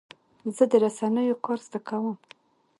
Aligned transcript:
زه 0.55 0.63
د 0.71 0.73
رسنیو 0.83 1.41
کار 1.45 1.59
زده 1.67 1.79
کوم. 1.87 2.15